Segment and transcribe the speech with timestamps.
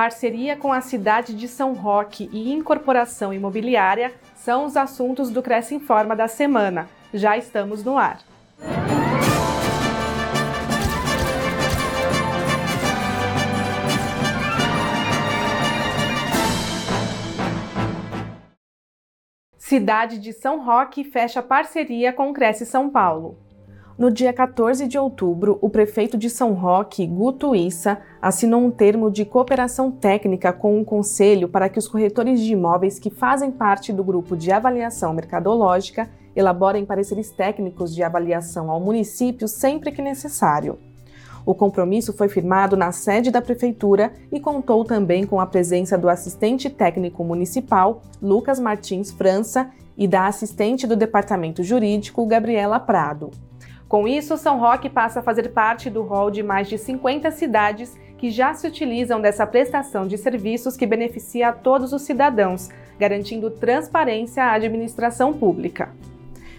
[0.00, 5.74] Parceria com a cidade de São Roque e incorporação imobiliária são os assuntos do Cresce
[5.74, 6.88] Informa da semana.
[7.12, 8.22] Já estamos no ar.
[19.58, 23.49] Cidade de São Roque fecha parceria com o Cresce São Paulo.
[24.00, 29.10] No dia 14 de outubro, o prefeito de São Roque, Guto Issa, assinou um termo
[29.10, 33.92] de cooperação técnica com o Conselho para que os corretores de imóveis que fazem parte
[33.92, 40.78] do grupo de avaliação mercadológica elaborem pareceres técnicos de avaliação ao município sempre que necessário.
[41.44, 46.08] O compromisso foi firmado na sede da Prefeitura e contou também com a presença do
[46.08, 53.30] assistente técnico municipal, Lucas Martins França, e da assistente do Departamento Jurídico, Gabriela Prado.
[53.90, 57.98] Com isso, São Roque passa a fazer parte do rol de mais de 50 cidades
[58.16, 62.68] que já se utilizam dessa prestação de serviços que beneficia a todos os cidadãos,
[63.00, 65.88] garantindo transparência à administração pública.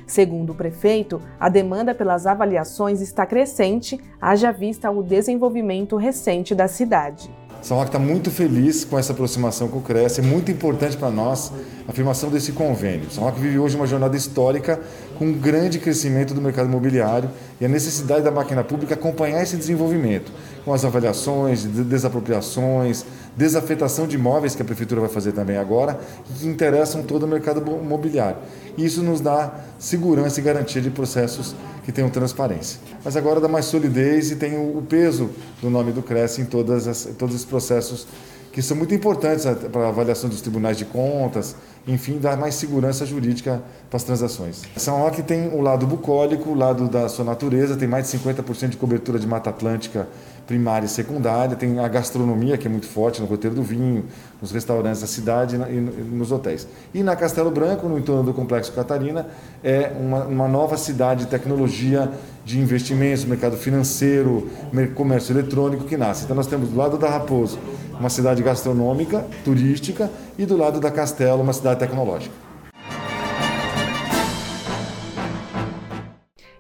[0.06, 6.68] Segundo o prefeito, a demanda pelas avaliações está crescente, haja vista o desenvolvimento recente da
[6.68, 7.34] cidade.
[7.62, 11.12] São Roque está muito feliz com essa aproximação com o Cresce, é muito importante para
[11.12, 11.52] nós
[11.88, 13.12] a afirmação desse convênio.
[13.12, 14.80] São Roque vive hoje uma jornada histórica
[15.18, 19.56] com um grande crescimento do mercado imobiliário e a necessidade da máquina pública acompanhar esse
[19.56, 20.32] desenvolvimento,
[20.66, 26.00] com as avaliações, desapropriações, desafetação de imóveis que a Prefeitura vai fazer também agora,
[26.38, 28.38] que interessam todo o mercado imobiliário.
[28.78, 32.80] Isso nos dá segurança e garantia de processos que tenham transparência.
[33.04, 35.30] Mas agora dá mais solidez e tem o peso
[35.62, 38.08] do nome do Cresce em todas as, todos esses processos
[38.52, 41.56] que são muito importantes para a avaliação dos tribunais de contas,
[41.88, 44.62] enfim, dar mais segurança jurídica para as transações.
[44.78, 48.70] São Roque tem o lado bucólico, o lado da sua natureza, tem mais de 50%
[48.70, 50.08] de cobertura de Mata Atlântica
[50.48, 54.06] primária e secundária, tem a gastronomia que é muito forte no roteiro do vinho,
[54.42, 56.68] nos restaurantes da cidade e nos hotéis.
[56.94, 59.28] E na Castelo Branco, no entorno do Complexo Catarina,
[59.64, 62.12] é uma, uma nova cidade de tecnologia,
[62.44, 64.50] de investimentos, mercado financeiro,
[64.96, 66.24] comércio eletrônico que nasce.
[66.24, 67.60] Então nós temos do lado da Raposo
[67.98, 72.51] uma cidade gastronômica, turística, e do lado da Castelo uma cidade tecnológica.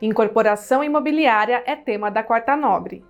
[0.02, 3.06] Incorporação imobiliária é tema da Quarta Nobre.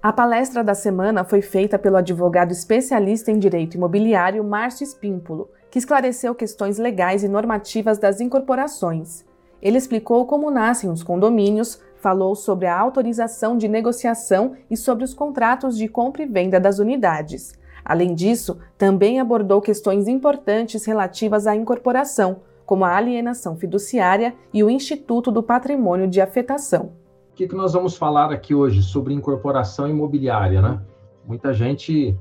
[0.00, 5.80] A palestra da semana foi feita pelo advogado especialista em direito imobiliário Márcio Espímpolo, que
[5.80, 9.24] esclareceu questões legais e normativas das incorporações.
[9.60, 15.12] Ele explicou como nascem os condomínios, falou sobre a autorização de negociação e sobre os
[15.12, 17.58] contratos de compra e venda das unidades.
[17.84, 24.68] Além disso, também abordou questões importantes relativas à incorporação, como a alienação fiduciária e o
[24.70, 26.92] Instituto do Patrimônio de Afetação
[27.38, 30.82] que, que nós vamos falar aqui hoje sobre incorporação imobiliária, né?
[31.24, 32.18] Muita gente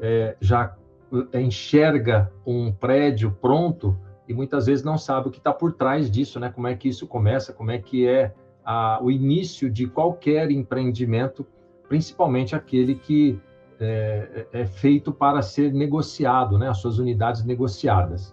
[0.00, 0.76] é, já
[1.32, 6.08] é, enxerga um prédio pronto e muitas vezes não sabe o que está por trás
[6.08, 6.52] disso, né?
[6.54, 8.32] Como é que isso começa, como é que é
[8.64, 11.44] a, o início de qualquer empreendimento,
[11.88, 13.40] principalmente aquele que
[13.80, 16.68] é, é feito para ser negociado, né?
[16.68, 18.32] As suas unidades negociadas.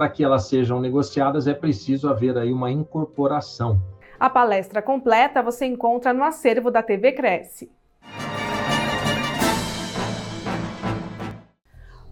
[0.00, 3.78] Para que elas sejam negociadas é preciso haver aí uma incorporação.
[4.18, 7.70] A palestra completa você encontra no acervo da TV Cresce.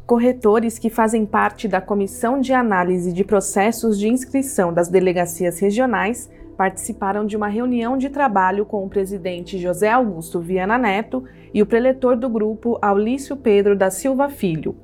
[0.04, 6.30] Corretores que fazem parte da Comissão de Análise de Processos de Inscrição das Delegacias Regionais
[6.58, 11.24] participaram de uma reunião de trabalho com o presidente José Augusto Viana Neto
[11.54, 14.76] e o preletor do grupo Aulício Pedro da Silva Filho.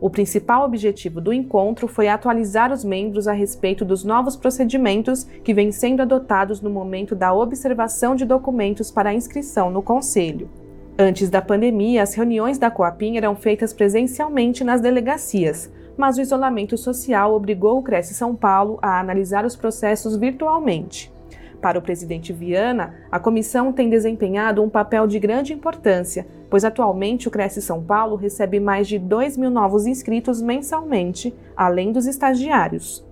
[0.00, 5.54] O principal objetivo do encontro foi atualizar os membros a respeito dos novos procedimentos que
[5.54, 10.50] vêm sendo adotados no momento da observação de documentos para inscrição no Conselho.
[10.98, 16.76] Antes da pandemia, as reuniões da Coapim eram feitas presencialmente nas delegacias, mas o isolamento
[16.76, 21.13] social obrigou o Cresce São Paulo a analisar os processos virtualmente.
[21.64, 27.26] Para o presidente Viana, a comissão tem desempenhado um papel de grande importância, pois atualmente
[27.26, 33.02] o Cresce São Paulo recebe mais de 2 mil novos inscritos mensalmente, além dos estagiários.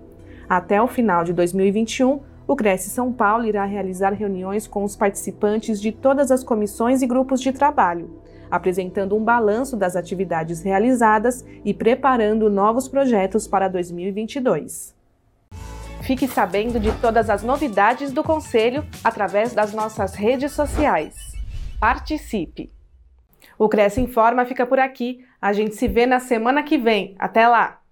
[0.47, 5.81] Até o final de 2021, o Cresce São Paulo irá realizar reuniões com os participantes
[5.81, 8.21] de todas as comissões e grupos de trabalho,
[8.51, 14.93] apresentando um balanço das atividades realizadas e preparando novos projetos para 2022.
[16.03, 21.15] Fique sabendo de todas as novidades do Conselho através das nossas redes sociais.
[21.79, 22.69] Participe!
[23.57, 25.25] O Cresce Informa fica por aqui.
[25.41, 27.15] A gente se vê na semana que vem.
[27.17, 27.82] Até lá!